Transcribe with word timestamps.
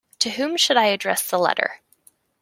To 0.17 0.31
whom 0.31 0.57
should 0.57 0.77
I 0.77 0.85
address 0.85 1.29
the 1.29 1.37
letter? 1.37 1.79